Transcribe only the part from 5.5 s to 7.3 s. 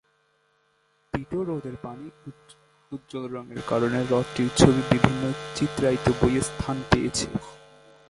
চিত্রায়িত বইয়ে স্থান পেয়েছে।